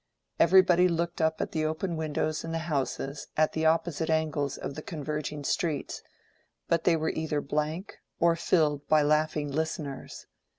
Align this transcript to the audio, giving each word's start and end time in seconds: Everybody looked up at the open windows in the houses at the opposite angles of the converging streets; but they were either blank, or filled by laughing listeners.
Everybody 0.39 0.87
looked 0.87 1.21
up 1.21 1.39
at 1.41 1.51
the 1.51 1.63
open 1.63 1.95
windows 1.95 2.43
in 2.43 2.51
the 2.51 2.57
houses 2.65 3.27
at 3.37 3.53
the 3.53 3.67
opposite 3.67 4.09
angles 4.09 4.57
of 4.57 4.73
the 4.73 4.81
converging 4.81 5.43
streets; 5.43 6.01
but 6.67 6.85
they 6.85 6.95
were 6.95 7.11
either 7.11 7.39
blank, 7.39 7.99
or 8.19 8.35
filled 8.35 8.87
by 8.87 9.03
laughing 9.03 9.51
listeners. 9.51 10.25